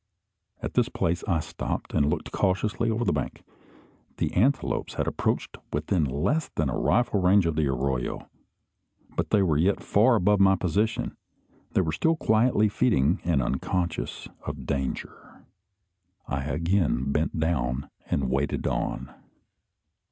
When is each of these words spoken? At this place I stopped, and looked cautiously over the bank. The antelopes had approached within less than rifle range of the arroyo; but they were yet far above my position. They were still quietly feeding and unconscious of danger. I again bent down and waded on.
At 0.63 0.73
this 0.73 0.89
place 0.89 1.23
I 1.27 1.41
stopped, 1.41 1.93
and 1.93 2.09
looked 2.09 2.31
cautiously 2.31 2.89
over 2.89 3.05
the 3.05 3.13
bank. 3.13 3.43
The 4.17 4.33
antelopes 4.33 4.95
had 4.95 5.05
approached 5.07 5.57
within 5.71 6.05
less 6.05 6.49
than 6.55 6.71
rifle 6.71 7.21
range 7.21 7.45
of 7.45 7.55
the 7.55 7.67
arroyo; 7.67 8.27
but 9.15 9.29
they 9.29 9.43
were 9.43 9.57
yet 9.59 9.79
far 9.83 10.15
above 10.15 10.39
my 10.39 10.55
position. 10.55 11.15
They 11.73 11.81
were 11.81 11.91
still 11.91 12.15
quietly 12.15 12.67
feeding 12.67 13.21
and 13.23 13.43
unconscious 13.43 14.27
of 14.47 14.65
danger. 14.65 15.45
I 16.27 16.45
again 16.45 17.11
bent 17.11 17.39
down 17.39 17.87
and 18.07 18.27
waded 18.31 18.65
on. 18.65 19.13